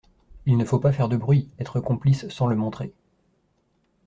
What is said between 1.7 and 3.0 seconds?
complice sans le montrer.